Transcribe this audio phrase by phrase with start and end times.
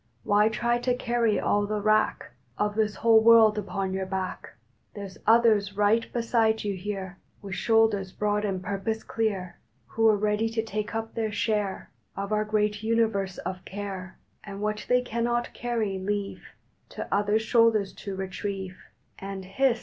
[0.23, 4.55] Why try to carry all the wrack Of this whole world upon your back?
[4.95, 10.17] There s others right beside you here With shoulders broad and purpose clear Who re
[10.17, 15.03] ready to take up their share Of our great Universe of care, And what they
[15.03, 16.41] cannot carry leave
[16.89, 18.77] To other shoulders to retrieve;
[19.19, 19.79] And hist!